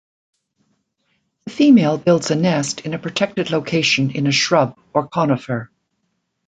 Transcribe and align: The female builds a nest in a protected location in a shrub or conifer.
The 1.45 1.51
female 1.51 1.99
builds 1.99 2.31
a 2.31 2.35
nest 2.35 2.79
in 2.79 2.95
a 2.95 2.97
protected 2.97 3.51
location 3.51 4.09
in 4.09 4.25
a 4.25 4.31
shrub 4.31 4.75
or 4.95 5.07
conifer. 5.07 5.69